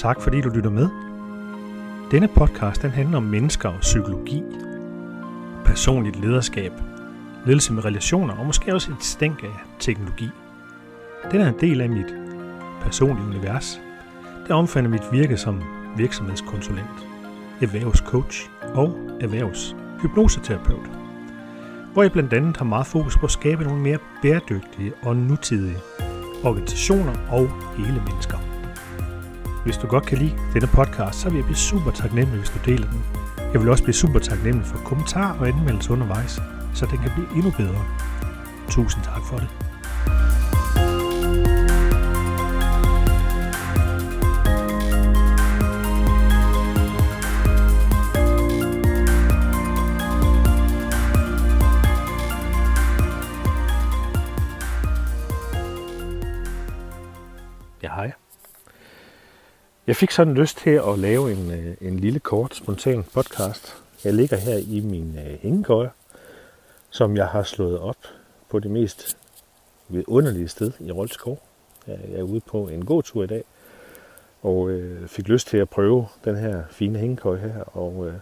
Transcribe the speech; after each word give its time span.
Tak 0.00 0.20
fordi 0.20 0.40
du 0.40 0.48
lytter 0.48 0.70
med. 0.70 0.88
Denne 2.10 2.28
podcast 2.28 2.82
den 2.82 2.90
handler 2.90 3.16
om 3.16 3.22
mennesker 3.22 3.68
og 3.68 3.80
psykologi, 3.80 4.42
personligt 5.64 6.20
lederskab, 6.20 6.72
ledelse 7.46 7.72
med 7.72 7.84
relationer 7.84 8.36
og 8.36 8.46
måske 8.46 8.74
også 8.74 8.92
et 8.92 9.04
stænk 9.04 9.42
af 9.42 9.60
teknologi. 9.78 10.28
Den 11.30 11.40
er 11.40 11.48
en 11.48 11.60
del 11.60 11.80
af 11.80 11.90
mit 11.90 12.14
personlige 12.80 13.26
univers, 13.26 13.80
der 14.48 14.54
omfatter 14.54 14.90
mit 14.90 15.12
virke 15.12 15.36
som 15.36 15.62
virksomhedskonsulent, 15.96 17.06
erhvervscoach 17.62 18.50
og 18.74 18.98
erhvervshypnoseterapeut, 19.20 20.90
hvor 21.92 22.02
jeg 22.02 22.12
blandt 22.12 22.32
andet 22.32 22.56
har 22.56 22.64
meget 22.64 22.86
fokus 22.86 23.16
på 23.16 23.26
at 23.26 23.32
skabe 23.32 23.64
nogle 23.64 23.82
mere 23.82 23.98
bæredygtige 24.22 24.92
og 25.02 25.16
nutidige 25.16 25.78
organisationer 26.44 27.14
og 27.30 27.50
hele 27.76 28.02
mennesker. 28.08 28.49
Hvis 29.64 29.76
du 29.76 29.86
godt 29.86 30.06
kan 30.06 30.18
lide 30.18 30.38
denne 30.54 30.66
podcast, 30.66 31.20
så 31.20 31.28
vil 31.28 31.36
jeg 31.36 31.44
blive 31.44 31.56
super 31.56 31.90
taknemmelig, 31.90 32.38
hvis 32.38 32.50
du 32.50 32.58
deler 32.70 32.90
den. 32.90 33.04
Jeg 33.52 33.60
vil 33.60 33.68
også 33.68 33.82
blive 33.84 33.94
super 33.94 34.18
taknemmelig 34.18 34.66
for 34.66 34.78
kommentarer 34.78 35.38
og 35.38 35.48
anmeldelser 35.48 35.92
undervejs, 35.92 36.40
så 36.74 36.86
den 36.86 36.98
kan 36.98 37.10
blive 37.14 37.28
endnu 37.36 37.50
bedre. 37.50 37.84
Tusind 38.68 39.04
tak 39.04 39.22
for 39.30 39.36
det. 39.36 39.69
Jeg 59.86 59.96
fik 59.96 60.10
sådan 60.10 60.34
lyst 60.34 60.58
til 60.58 60.70
at 60.70 60.98
lave 60.98 61.32
en, 61.32 61.50
øh, 61.50 61.76
en 61.80 62.00
lille 62.00 62.18
kort, 62.18 62.54
spontan 62.54 63.04
podcast. 63.14 63.76
Jeg 64.04 64.14
ligger 64.14 64.36
her 64.36 64.56
i 64.56 64.80
min 64.80 65.18
øh, 65.18 65.38
hængekøje, 65.42 65.90
som 66.90 67.16
jeg 67.16 67.26
har 67.26 67.42
slået 67.42 67.78
op 67.78 67.96
på 68.48 68.58
det 68.58 68.70
mest 68.70 69.16
underlige 70.06 70.48
sted 70.48 70.72
i 70.80 70.92
Rolskov. 70.92 71.42
Jeg 71.86 71.98
er 72.12 72.22
ude 72.22 72.40
på 72.40 72.68
en 72.68 72.84
god 72.84 73.02
tur 73.02 73.24
i 73.24 73.26
dag, 73.26 73.44
og 74.42 74.70
øh, 74.70 75.08
fik 75.08 75.28
lyst 75.28 75.48
til 75.48 75.56
at 75.56 75.70
prøve 75.70 76.06
den 76.24 76.36
her 76.36 76.62
fine 76.70 76.98
hængekøje 76.98 77.38
her, 77.38 77.76
og 77.76 78.06
øh, 78.06 78.14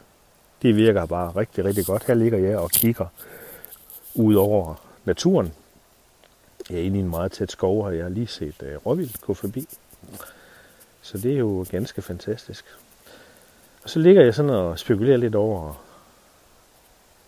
det 0.62 0.76
virker 0.76 1.06
bare 1.06 1.30
rigtig, 1.36 1.64
rigtig 1.64 1.86
godt. 1.86 2.04
Her 2.04 2.14
ligger 2.14 2.38
jeg 2.38 2.58
og 2.58 2.70
kigger 2.70 3.06
ud 4.14 4.34
over 4.34 4.74
naturen. 5.04 5.52
Jeg 6.70 6.78
er 6.78 6.82
inde 6.82 6.96
i 6.96 7.00
en 7.00 7.10
meget 7.10 7.32
tæt 7.32 7.52
skov, 7.52 7.84
og 7.84 7.96
jeg 7.96 8.04
har 8.04 8.10
lige 8.10 8.26
set 8.26 8.62
øh, 8.62 8.76
råvildt 8.86 9.20
gå 9.20 9.34
forbi. 9.34 9.68
Så 11.02 11.18
det 11.18 11.32
er 11.32 11.38
jo 11.38 11.66
ganske 11.70 12.02
fantastisk. 12.02 12.64
Og 13.82 13.90
så 13.90 13.98
ligger 13.98 14.22
jeg 14.22 14.34
sådan 14.34 14.50
og 14.50 14.78
spekulerer 14.78 15.16
lidt 15.16 15.34
over 15.34 15.84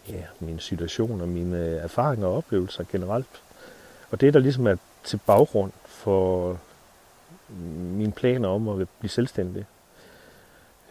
ja, 0.09 0.23
min 0.41 0.59
situation 0.59 1.21
og 1.21 1.29
mine 1.29 1.59
erfaringer 1.59 2.27
og 2.27 2.37
oplevelser 2.37 2.85
generelt. 2.93 3.43
Og 4.11 4.21
det, 4.21 4.35
der 4.35 4.41
ligesom 4.41 4.67
er 4.67 4.77
til 5.05 5.21
baggrund 5.27 5.73
for 5.85 6.59
mine 7.97 8.13
planer 8.13 8.49
om 8.49 8.69
at 8.69 8.89
blive 8.99 9.11
selvstændig. 9.11 9.67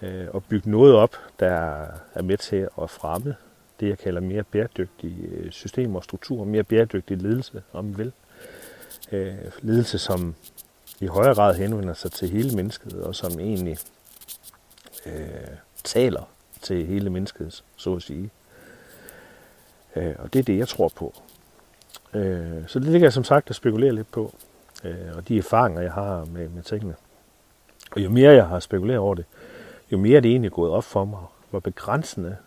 Øh, 0.01 0.27
og 0.33 0.43
bygge 0.43 0.71
noget 0.71 0.95
op, 0.95 1.15
der 1.39 1.85
er 2.13 2.21
med 2.21 2.37
til 2.37 2.67
at 2.81 2.89
fremme 2.89 3.35
det, 3.79 3.89
jeg 3.89 3.97
kalder 3.97 4.21
mere 4.21 4.43
bæredygtige 4.43 5.27
øh, 5.27 5.51
systemer 5.51 5.99
og 5.99 6.03
strukturer, 6.03 6.45
mere 6.45 6.63
bæredygtig 6.63 7.17
ledelse, 7.17 7.63
om 7.73 7.89
vi 7.89 8.03
vil. 8.03 8.11
Øh, 9.11 9.35
ledelse, 9.61 9.99
som 9.99 10.35
i 10.99 11.07
højere 11.07 11.35
grad 11.35 11.55
henvender 11.55 11.93
sig 11.93 12.11
til 12.11 12.29
hele 12.29 12.55
mennesket, 12.55 12.93
og 12.93 13.15
som 13.15 13.39
egentlig 13.39 13.77
øh, 15.05 15.13
taler 15.83 16.29
til 16.61 16.85
hele 16.85 17.09
mennesket, 17.09 17.63
så 17.75 17.95
at 17.95 18.01
sige. 18.01 18.29
Øh, 19.95 20.15
og 20.19 20.33
det 20.33 20.39
er 20.39 20.43
det, 20.43 20.57
jeg 20.57 20.67
tror 20.67 20.87
på. 20.87 21.13
Øh, 22.13 22.67
så 22.67 22.79
det 22.79 22.87
ligger 22.87 23.05
jeg 23.05 23.13
som 23.13 23.23
sagt 23.23 23.49
at 23.49 23.55
spekulere 23.55 23.95
lidt 23.95 24.11
på, 24.11 24.33
øh, 24.83 25.15
og 25.15 25.27
de 25.27 25.37
erfaringer, 25.37 25.81
jeg 25.81 25.93
har 25.93 26.25
med, 26.25 26.49
med 26.49 26.63
tingene. 26.63 26.95
Og 27.91 28.03
jo 28.03 28.09
mere 28.09 28.31
jeg 28.31 28.47
har 28.47 28.59
spekuleret 28.59 28.99
over 28.99 29.15
det, 29.15 29.25
jo 29.91 29.97
mere 29.97 30.17
er 30.17 30.21
det 30.21 30.31
egentlig 30.31 30.51
gået 30.51 30.71
op 30.71 30.83
for 30.83 31.05
mig, 31.05 31.19
hvor 31.49 31.59
begrænsende 31.59 32.37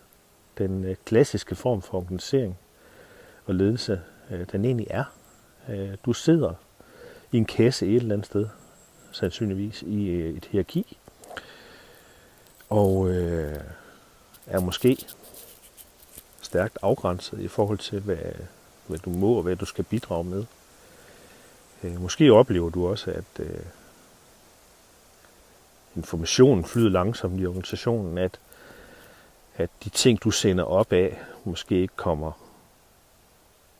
den 0.57 0.85
øh, 0.85 0.95
klassiske 1.05 1.55
form 1.55 1.81
for 1.81 1.97
organisering 1.97 2.57
og 3.45 3.55
ledelse, 3.55 4.01
øh, 4.31 4.45
den 4.51 4.65
egentlig 4.65 4.87
er. 4.89 5.03
Øh, 5.69 5.89
du 6.05 6.13
sidder 6.13 6.53
i 7.33 7.37
en 7.37 7.45
kasse 7.45 7.87
et 7.87 7.95
eller 7.95 8.13
andet 8.15 8.25
sted, 8.25 8.47
sandsynligvis 9.11 9.81
i 9.81 10.09
øh, 10.09 10.37
et 10.37 10.45
hierarki, 10.45 10.97
og 12.69 13.09
øh, 13.09 13.59
er 14.47 14.59
måske 14.59 14.97
stærkt 16.41 16.77
afgrænset 16.81 17.39
i 17.39 17.47
forhold 17.47 17.77
til, 17.77 17.99
hvad, 17.99 18.33
hvad 18.87 18.99
du 18.99 19.09
må 19.09 19.33
og 19.33 19.43
hvad 19.43 19.55
du 19.55 19.65
skal 19.65 19.83
bidrage 19.83 20.23
med. 20.23 20.45
Øh, 21.83 22.01
måske 22.01 22.33
oplever 22.33 22.69
du 22.69 22.87
også, 22.87 23.11
at 23.11 23.39
øh, 23.39 23.59
informationen 25.95 26.65
flyder 26.65 26.89
langsomt 26.89 27.41
i 27.41 27.45
organisationen, 27.45 28.17
at, 28.17 28.39
at 29.55 29.69
de 29.83 29.89
ting, 29.89 30.23
du 30.23 30.31
sender 30.31 30.63
op 30.63 30.93
af, 30.93 31.21
måske 31.43 31.81
ikke 31.81 31.95
kommer 31.95 32.31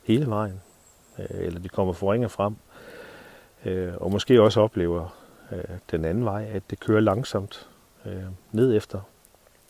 hele 0.02 0.26
vejen, 0.26 0.60
øh, 1.18 1.26
eller 1.30 1.60
de 1.60 1.68
kommer 1.68 1.92
forringer 1.92 2.28
frem, 2.28 2.56
øh, 3.64 3.94
og 3.96 4.10
måske 4.10 4.42
også 4.42 4.60
oplever 4.60 5.16
øh, 5.52 5.64
den 5.90 6.04
anden 6.04 6.24
vej, 6.24 6.46
at 6.52 6.62
det 6.70 6.80
kører 6.80 7.00
langsomt 7.00 7.68
øh, 8.06 8.22
ned 8.52 8.76
efter, 8.76 9.00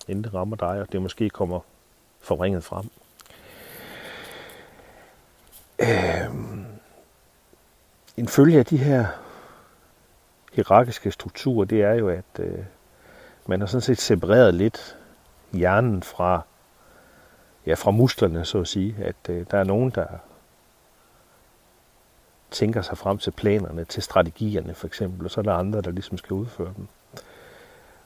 inden 0.09 0.25
det 0.25 0.35
rammer 0.35 0.57
dig, 0.57 0.81
og 0.81 0.93
det 0.93 1.03
måske 1.03 1.31
kommer 1.31 1.61
forringet 2.21 2.65
frem. 2.65 2.91
Øh, 5.79 6.35
en 8.17 8.29
følge 8.29 8.59
af 8.59 8.67
de 8.67 8.77
her 8.77 9.07
hierarkiske 10.53 11.11
strukturer, 11.11 11.65
det 11.65 11.83
er 11.83 11.93
jo, 11.93 12.09
at 12.09 12.25
øh, 12.39 12.59
man 13.47 13.61
har 13.61 13.67
sådan 13.67 13.81
set 13.81 13.99
separeret 13.99 14.55
lidt 14.55 14.97
hjernen 15.53 16.03
fra, 16.03 16.41
ja, 17.67 17.75
fra 17.75 17.91
musklerne, 17.91 18.45
så 18.45 18.61
at 18.61 18.69
sige. 18.69 18.97
At 19.05 19.17
øh, 19.29 19.47
der 19.51 19.59
er 19.59 19.65
nogen, 19.65 19.91
der 19.91 20.07
tænker 22.55 22.83
sig 22.83 22.99
frem 22.99 23.19
til 23.19 23.31
planerne, 23.31 23.85
til 23.85 24.03
strategierne 24.03 24.75
for 24.75 24.87
eksempel, 24.87 25.25
og 25.25 25.31
så 25.31 25.41
er 25.41 25.43
der 25.43 25.55
andre, 25.55 25.81
der 25.81 25.91
ligesom 25.91 26.19
skal 26.19 26.35
udføre 26.35 26.73
dem. 26.77 26.87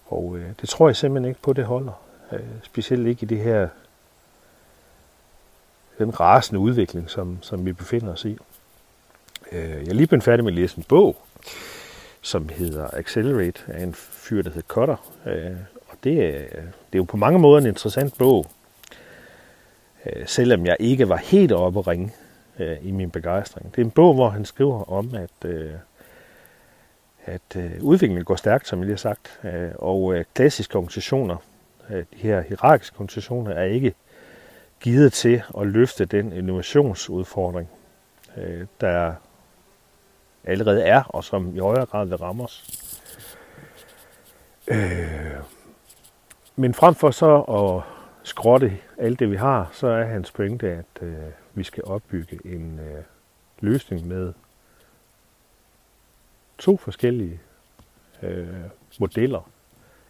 Og 0.06 0.37
øh, 0.39 0.50
det 0.61 0.69
tror 0.69 0.89
jeg 0.89 0.97
simpelthen 0.97 1.29
ikke 1.29 1.43
på, 1.43 1.53
det 1.53 1.65
holder. 1.65 2.03
Øh, 2.33 2.41
specielt 2.62 3.06
ikke 3.06 3.23
i 3.23 3.27
det 3.27 3.39
her 3.39 3.69
den 5.99 6.21
rasende 6.21 6.61
udvikling, 6.61 7.11
som, 7.11 7.39
som 7.41 7.67
vi 7.67 7.73
befinder 7.73 8.12
os 8.12 8.25
i. 8.25 8.39
Øh, 9.53 9.71
jeg 9.71 9.89
er 9.89 9.95
lige 9.95 10.06
blevet 10.06 10.25
færdig 10.25 10.45
med 10.45 10.53
at 10.53 10.59
læse 10.59 10.79
en 10.79 10.85
bog, 10.89 11.17
som 12.21 12.49
hedder 12.49 12.89
Accelerate, 12.93 13.61
af 13.67 13.83
en 13.83 13.95
fyr, 13.95 14.43
der 14.43 14.50
hedder 14.50 14.69
Cutter. 14.69 14.97
Øh, 15.27 15.56
og 15.89 15.97
det 16.05 16.25
er, 16.25 16.39
det 16.61 16.95
er 16.95 16.99
jo 16.99 17.05
på 17.05 17.17
mange 17.17 17.39
måder 17.39 17.61
en 17.61 17.67
interessant 17.67 18.19
bog, 18.19 18.47
øh, 20.06 20.27
selvom 20.27 20.67
jeg 20.67 20.77
ikke 20.81 21.09
var 21.09 21.17
helt 21.17 21.53
oppe 21.53 21.79
at 21.79 21.87
ringe 21.87 22.12
øh, 22.59 22.77
i 22.83 22.91
min 22.91 23.11
begejstring. 23.11 23.71
Det 23.71 23.81
er 23.81 23.85
en 23.85 23.91
bog, 23.91 24.15
hvor 24.15 24.29
han 24.29 24.45
skriver 24.45 24.91
om, 24.93 25.15
at, 25.15 25.51
øh, 25.51 25.73
at 27.25 27.57
øh, 27.57 27.71
udviklingen 27.81 28.25
går 28.25 28.37
stærkt, 28.37 28.69
som 28.69 28.79
jeg 28.79 28.87
lige 28.87 28.95
har 28.95 28.99
sagt, 28.99 29.41
øh, 29.45 29.71
og 29.75 30.15
øh, 30.15 30.25
klassiske 30.35 30.77
organisationer, 30.77 31.37
øh, 31.91 31.99
de 31.99 32.19
her 32.19 32.41
hierarkiske 32.41 32.97
organisationer, 32.97 33.51
er 33.51 33.65
ikke 33.65 33.95
givet 34.81 35.13
til 35.13 35.43
at 35.59 35.67
løfte 35.67 36.05
den 36.05 36.33
innovationsudfordring, 36.33 37.69
øh, 38.37 38.67
der 38.81 39.15
allerede 40.45 40.83
er, 40.83 41.03
og 41.03 41.25
som 41.25 41.57
i 41.57 41.59
højere 41.59 41.87
grad 41.87 42.07
vil 42.07 42.17
ramme 42.17 42.45
os. 42.45 42.85
Øh, 44.69 45.37
men 46.57 46.75
frem 46.75 46.95
for 46.95 47.11
så 47.11 47.41
at 47.41 47.83
skrotte 48.23 48.79
alt 48.99 49.19
det, 49.19 49.31
vi 49.31 49.37
har, 49.37 49.71
så 49.73 49.87
er 49.87 50.05
hans 50.05 50.31
pointe, 50.31 50.71
at 50.71 51.03
øh, 51.03 51.15
vi 51.59 51.65
skal 51.65 51.85
opbygge 51.85 52.41
en 52.45 52.79
øh, 52.79 53.03
løsning 53.61 54.07
med 54.07 54.33
to 56.59 56.77
forskellige 56.77 57.41
øh, 58.23 58.49
modeller 59.01 59.51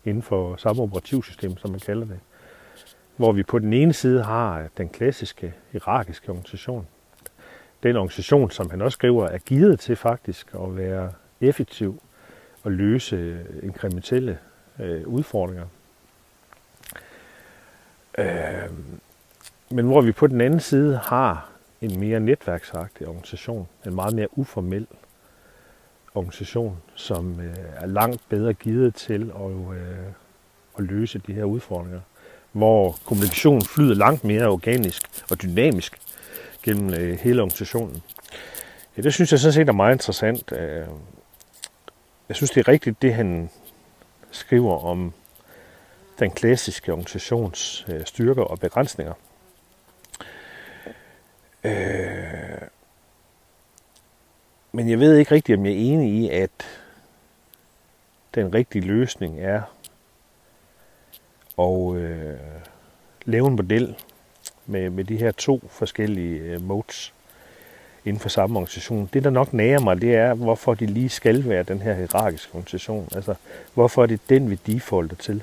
inden 0.05 0.23
for 0.23 0.56
samme 0.56 0.83
operativsystem, 0.83 1.56
som 1.56 1.71
man 1.71 1.81
kalder 1.81 2.06
det. 2.06 2.21
Hvor 3.17 3.33
vi 3.33 3.43
på 3.43 3.59
den 3.59 3.73
ene 3.73 3.93
side 3.93 4.23
har 4.23 4.69
den 4.77 4.89
klassiske 4.89 5.55
irakiske 5.73 6.31
organisation. 6.31 6.87
Den 7.83 7.97
organisation, 7.97 8.50
som 8.50 8.71
han 8.71 8.83
også 8.83 8.97
skriver, 8.97 9.27
er 9.27 9.39
givet 9.39 9.81
til 9.81 9.97
faktisk 9.97 10.55
at 10.55 10.77
være 10.77 11.12
effektiv 11.41 12.03
og 12.62 12.73
løse 12.73 13.17
øh, 13.17 13.45
inkrementelle 13.62 14.39
øh, 14.79 15.06
udfordringer. 15.06 15.67
Øh, 18.19 18.71
men 19.70 19.87
hvor 19.87 20.00
vi 20.00 20.12
på 20.12 20.26
den 20.26 20.41
anden 20.41 20.61
side 20.61 20.97
har 20.97 21.50
en 21.81 22.00
mere 22.00 22.20
netværksagtig 22.20 23.09
organisation, 23.09 23.69
en 23.87 23.94
meget 23.94 24.15
mere 24.15 24.38
uformel 24.38 24.87
organisation, 26.15 26.76
som 26.94 27.41
øh, 27.41 27.56
er 27.76 27.87
langt 27.87 28.29
bedre 28.29 28.55
givet 28.55 28.94
til 28.94 29.32
at, 29.37 29.76
øh, 29.76 30.12
at 30.79 30.85
løse 30.85 31.19
de 31.26 31.32
her 31.32 31.44
udfordringer. 31.44 32.00
Hvor 32.53 32.97
kommunikationen 33.06 33.62
flyder 33.62 33.94
langt 33.94 34.25
mere 34.25 34.47
organisk 34.47 35.03
og 35.31 35.43
dynamisk 35.43 35.99
gennem 36.62 36.94
øh, 36.94 37.19
hele 37.19 37.43
organisationen. 37.43 38.03
Ja, 38.97 39.03
det 39.03 39.14
synes 39.14 39.32
jeg 39.32 39.41
sådan 39.41 39.53
set 39.53 39.69
er 39.69 39.73
meget 39.73 39.94
interessant. 39.94 40.53
Øh, 40.53 40.87
jeg 42.29 42.37
synes, 42.37 42.50
det 42.50 42.61
er 42.61 42.69
rigtigt, 42.69 43.03
det 43.03 43.14
han 43.14 43.50
skriver 44.31 44.79
om 44.85 45.12
den 46.19 46.31
klassiske 46.31 46.93
organisations 46.93 47.87
øh, 47.88 48.05
styrker 48.05 48.43
og 48.43 48.59
begrænsninger. 48.59 49.12
Øh, 51.64 52.69
men 54.72 54.90
jeg 54.90 55.00
ved 55.00 55.16
ikke 55.16 55.34
rigtigt, 55.34 55.58
om 55.58 55.66
jeg 55.66 55.72
er 55.72 55.76
enig 55.76 56.12
i, 56.12 56.28
at 56.28 56.50
den 58.34 58.55
rigtige 58.55 58.87
løsning 58.87 59.40
er 59.40 59.62
at 61.58 61.96
øh, 61.96 62.38
lave 63.25 63.49
en 63.49 63.56
model 63.56 63.96
med, 64.66 64.90
med 64.90 65.05
de 65.05 65.16
her 65.16 65.32
to 65.32 65.60
forskellige 65.70 66.40
øh, 66.40 66.62
modes 66.62 67.12
inden 68.04 68.20
for 68.20 68.28
samme 68.28 68.56
organisation. 68.56 69.11
Det, 69.12 69.25
der 69.25 69.31
nok 69.31 69.52
nærer 69.52 69.81
mig, 69.81 70.00
det 70.00 70.14
er, 70.14 70.34
hvorfor 70.34 70.75
de 70.75 70.87
lige 70.87 71.08
skal 71.08 71.49
være 71.49 71.62
den 71.62 71.82
her 71.82 71.94
hierarkiske 71.94 72.54
organisation. 72.54 73.08
Altså, 73.14 73.34
hvorfor 73.75 74.02
er 74.02 74.06
det 74.06 74.20
den, 74.28 74.50
vi 74.50 74.54
defaulter 74.66 75.16
til. 75.16 75.43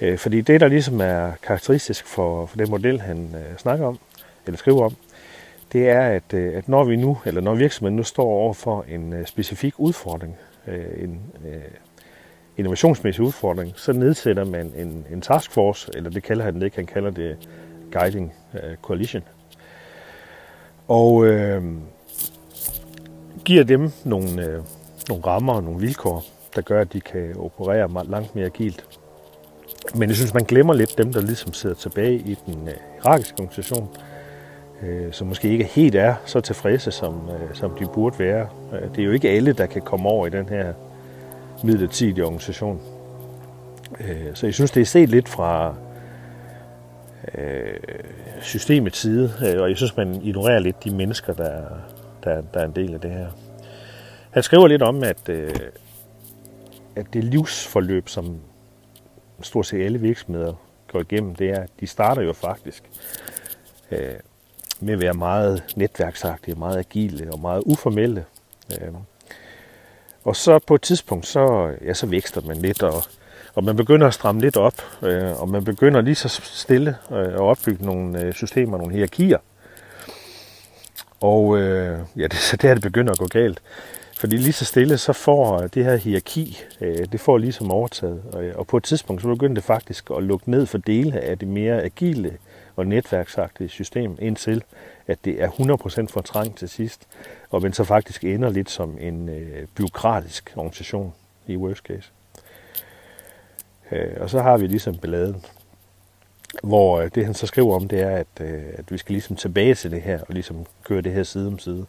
Øh, 0.00 0.18
fordi 0.18 0.40
det, 0.40 0.60
der 0.60 0.68
ligesom 0.68 1.00
er 1.00 1.32
karakteristisk 1.42 2.06
for, 2.06 2.46
for 2.46 2.56
den 2.56 2.70
model, 2.70 3.00
han 3.00 3.34
øh, 3.34 3.58
snakker 3.58 3.86
om, 3.86 3.98
eller 4.46 4.58
skriver 4.58 4.84
om, 4.84 4.96
det 5.72 5.88
er, 5.88 6.00
at, 6.00 6.34
øh, 6.34 6.56
at 6.56 6.68
når 6.68 6.84
vi 6.84 6.96
nu, 6.96 7.18
eller 7.24 7.40
når 7.40 7.54
virksomheden 7.54 7.96
nu 7.96 8.02
står 8.02 8.24
over 8.24 8.54
for 8.54 8.84
en 8.88 9.12
øh, 9.12 9.26
specifik 9.26 9.74
udfordring, 9.78 10.36
øh, 10.66 11.04
en 11.04 11.20
øh, 11.46 11.60
innovationsmæssig 12.56 13.24
udfordring, 13.24 13.72
så 13.76 13.92
nedsætter 13.92 14.44
man 14.44 14.72
en, 14.76 15.06
en 15.10 15.20
taskforce, 15.20 15.90
eller 15.94 16.10
det 16.10 16.22
kalder 16.22 16.44
han 16.44 16.54
det 16.54 16.62
ikke, 16.62 16.76
han 16.76 16.86
kalder 16.86 17.10
det 17.10 17.48
Guiding 17.92 18.34
øh, 18.54 18.76
Coalition, 18.82 19.22
og 20.88 21.26
øh, 21.26 21.62
giver 23.44 23.64
dem 23.64 23.90
nogle, 24.04 24.46
øh, 24.46 24.62
nogle 25.08 25.24
rammer 25.26 25.52
og 25.52 25.62
nogle 25.62 25.80
vilkår, 25.80 26.24
der 26.54 26.60
gør, 26.60 26.80
at 26.80 26.92
de 26.92 27.00
kan 27.00 27.36
operere 27.38 28.04
langt 28.08 28.34
mere 28.34 28.46
agilt. 28.46 28.84
Men 29.94 30.08
jeg 30.08 30.16
synes, 30.16 30.34
man 30.34 30.44
glemmer 30.44 30.74
lidt 30.74 30.98
dem, 30.98 31.12
der 31.12 31.20
ligesom 31.20 31.52
sidder 31.52 31.76
tilbage 31.76 32.14
i 32.14 32.36
den 32.46 32.68
øh, 32.68 32.74
irakiske 33.04 33.40
organisation, 33.40 33.88
øh, 33.96 34.07
Øh, 34.82 35.12
som 35.12 35.26
måske 35.26 35.48
ikke 35.48 35.64
helt 35.64 35.94
er 35.94 36.14
så 36.24 36.40
tilfredse, 36.40 36.90
som, 36.90 37.30
øh, 37.30 37.54
som 37.54 37.70
de 37.70 37.86
burde 37.94 38.18
være. 38.18 38.48
Øh, 38.72 38.88
det 38.90 38.98
er 38.98 39.04
jo 39.04 39.12
ikke 39.12 39.30
alle, 39.30 39.52
der 39.52 39.66
kan 39.66 39.82
komme 39.82 40.08
over 40.08 40.26
i 40.26 40.30
den 40.30 40.48
her 40.48 40.72
midlertidige 41.64 42.24
organisation. 42.24 42.80
Øh, 44.00 44.34
så 44.34 44.46
jeg 44.46 44.54
synes, 44.54 44.70
det 44.70 44.80
er 44.80 44.84
set 44.84 45.08
lidt 45.08 45.28
fra 45.28 45.74
øh, 47.34 47.76
systemets 48.40 48.98
side, 48.98 49.32
øh, 49.46 49.62
og 49.62 49.68
jeg 49.68 49.76
synes, 49.76 49.96
man 49.96 50.22
ignorerer 50.22 50.58
lidt 50.58 50.84
de 50.84 50.90
mennesker, 50.90 51.32
der, 51.32 51.62
der, 52.24 52.42
der 52.54 52.60
er 52.60 52.64
en 52.64 52.76
del 52.76 52.94
af 52.94 53.00
det 53.00 53.10
her. 53.10 53.28
Han 54.30 54.42
skriver 54.42 54.66
lidt 54.66 54.82
om, 54.82 55.02
at, 55.02 55.28
øh, 55.28 55.54
at 56.96 57.06
det 57.12 57.24
livsforløb, 57.24 58.08
som 58.08 58.40
stort 59.42 59.66
set 59.66 59.84
alle 59.84 60.00
virksomheder 60.00 60.52
går 60.92 61.00
igennem, 61.00 61.34
det 61.34 61.50
er, 61.50 61.60
at 61.60 61.70
de 61.80 61.86
starter 61.86 62.22
jo 62.22 62.32
faktisk 62.32 62.82
øh, 63.90 64.14
med 64.80 64.94
at 64.94 65.00
være 65.00 65.14
meget 65.14 65.62
netværksagtige, 65.76 66.54
meget 66.54 66.78
agile 66.78 67.32
og 67.32 67.40
meget 67.40 67.62
uformelle. 67.66 68.24
Øh, 68.72 68.88
og 70.24 70.36
så 70.36 70.58
på 70.58 70.74
et 70.74 70.82
tidspunkt, 70.82 71.26
så, 71.26 71.74
ja, 71.84 71.94
så 71.94 72.06
vækster 72.06 72.40
man 72.46 72.56
lidt, 72.56 72.82
og, 72.82 73.02
og 73.54 73.64
man 73.64 73.76
begynder 73.76 74.06
at 74.06 74.14
stramme 74.14 74.40
lidt 74.40 74.56
op, 74.56 74.82
øh, 75.02 75.40
og 75.40 75.48
man 75.48 75.64
begynder 75.64 76.00
lige 76.00 76.14
så 76.14 76.28
stille 76.42 76.96
øh, 77.10 77.18
at 77.18 77.34
opbygge 77.34 77.84
nogle 77.84 78.32
systemer, 78.32 78.78
nogle 78.78 78.92
hierarkier. 78.92 79.38
Og 81.20 81.58
øh, 81.58 81.98
ja, 82.16 82.22
det, 82.32 82.34
så 82.34 82.56
der 82.56 82.74
det 82.74 82.82
begynder 82.82 83.12
at 83.12 83.18
gå 83.18 83.26
galt. 83.26 83.62
Fordi 84.18 84.36
lige 84.36 84.52
så 84.52 84.64
stille, 84.64 84.98
så 84.98 85.12
får 85.12 85.66
det 85.66 85.84
her 85.84 85.96
hierarki, 85.96 86.58
øh, 86.80 87.06
det 87.12 87.20
får 87.20 87.38
ligesom 87.38 87.70
overtaget. 87.70 88.22
Øh, 88.38 88.52
og, 88.56 88.66
på 88.66 88.76
et 88.76 88.84
tidspunkt, 88.84 89.22
så 89.22 89.28
begynder 89.28 89.54
det 89.54 89.64
faktisk 89.64 90.10
at 90.16 90.22
lukke 90.22 90.50
ned 90.50 90.66
for 90.66 90.78
dele 90.78 91.20
af 91.20 91.38
det 91.38 91.48
mere 91.48 91.82
agile 91.82 92.38
og 92.76 92.86
netværksagtige 92.86 93.68
system, 93.68 94.16
indtil 94.20 94.64
at 95.06 95.18
det 95.24 95.42
er 95.42 95.48
100% 95.48 96.12
fortrængt 96.12 96.58
til 96.58 96.68
sidst, 96.68 97.06
og 97.50 97.62
men 97.62 97.72
så 97.72 97.84
faktisk 97.84 98.24
ender 98.24 98.50
lidt 98.50 98.70
som 98.70 98.98
en 99.00 99.28
øh, 99.28 99.66
byråkratisk 99.74 100.52
organisation 100.56 101.12
i 101.46 101.56
worst 101.56 101.82
case. 101.82 102.10
Øh, 103.92 104.16
og 104.20 104.30
så 104.30 104.42
har 104.42 104.58
vi 104.58 104.66
ligesom 104.66 104.96
balladen, 104.96 105.44
hvor 106.62 107.00
øh, 107.00 107.10
det 107.14 107.24
han 107.24 107.34
så 107.34 107.46
skriver 107.46 107.74
om, 107.74 107.88
det 107.88 108.00
er, 108.00 108.16
at, 108.16 108.40
øh, 108.40 108.62
at 108.72 108.92
vi 108.92 108.98
skal 108.98 109.12
ligesom 109.12 109.36
tilbage 109.36 109.74
til 109.74 109.90
det 109.90 110.02
her, 110.02 110.20
og 110.20 110.34
ligesom 110.34 110.66
køre 110.84 111.00
det 111.00 111.12
her 111.12 111.22
side 111.22 111.46
om 111.46 111.58
side. 111.58 111.86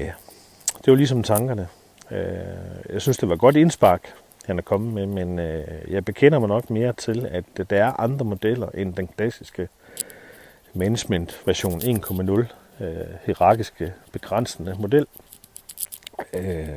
Ja, 0.00 0.12
det 0.84 0.90
var 0.90 0.94
ligesom 0.94 1.22
tankerne. 1.22 1.68
Øh, 2.10 2.92
jeg 2.92 3.02
synes, 3.02 3.16
det 3.16 3.28
var 3.28 3.36
godt 3.36 3.56
indspark, 3.56 4.12
han 4.46 4.58
er 4.58 4.62
kommet 4.62 4.94
med, 4.94 5.06
men 5.06 5.38
øh, 5.38 5.92
jeg 5.92 6.04
bekender 6.04 6.38
mig 6.38 6.48
nok 6.48 6.70
mere 6.70 6.92
til, 6.92 7.26
at 7.30 7.70
der 7.70 7.84
er 7.84 8.00
andre 8.00 8.24
modeller 8.24 8.68
end 8.68 8.94
den 8.94 9.06
klassiske 9.06 9.68
management-version 10.74 11.80
1.0, 11.80 12.84
øh, 12.84 12.96
hierarkiske 13.24 13.92
begrænsende 14.12 14.76
model. 14.78 15.06
Øh, 16.34 16.68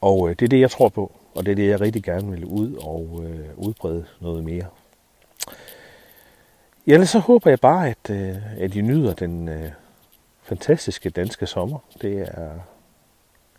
og 0.00 0.28
øh, 0.28 0.36
det 0.38 0.44
er 0.44 0.48
det, 0.48 0.60
jeg 0.60 0.70
tror 0.70 0.88
på, 0.88 1.12
og 1.34 1.46
det 1.46 1.52
er 1.52 1.56
det, 1.56 1.68
jeg 1.68 1.80
rigtig 1.80 2.04
gerne 2.04 2.30
vil 2.30 2.44
ud 2.44 2.74
og 2.74 3.24
øh, 3.24 3.48
udbrede 3.56 4.04
noget 4.20 4.44
mere. 4.44 4.66
Ja, 6.86 6.92
ellers 6.92 7.10
så 7.10 7.18
håber 7.18 7.50
jeg 7.50 7.60
bare, 7.60 7.88
at, 7.88 8.10
øh, 8.10 8.36
at 8.58 8.74
I 8.74 8.80
nyder 8.80 9.14
den 9.14 9.48
øh, 9.48 9.70
fantastiske 10.42 11.10
danske 11.10 11.46
sommer. 11.46 11.78
Det 12.02 12.18
er 12.20 12.60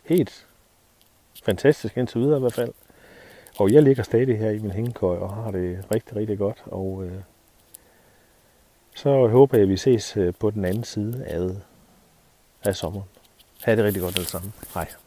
helt 0.04 0.46
fantastisk 1.44 1.96
indtil 1.96 2.20
videre 2.20 2.36
i 2.36 2.40
hvert 2.40 2.52
fald. 2.52 2.72
Og 3.58 3.72
jeg 3.72 3.82
ligger 3.82 4.02
stadig 4.02 4.38
her 4.38 4.50
i 4.50 4.58
min 4.58 4.70
hængekøj 4.70 5.16
og 5.16 5.34
har 5.34 5.50
det 5.50 5.86
rigtig, 5.94 6.16
rigtig 6.16 6.38
godt. 6.38 6.62
Og 6.66 7.04
øh, 7.04 7.22
så 8.94 9.28
håber 9.28 9.58
jeg, 9.58 9.62
at 9.62 9.68
vi 9.68 9.76
ses 9.76 10.16
øh, 10.16 10.34
på 10.40 10.50
den 10.50 10.64
anden 10.64 10.84
side 10.84 11.24
af, 11.24 11.48
af 12.64 12.76
sommeren. 12.76 13.08
Ha' 13.62 13.76
det 13.76 13.84
rigtig 13.84 14.02
godt 14.02 14.16
alle 14.16 14.28
sammen. 14.28 14.52
Hej. 14.74 15.03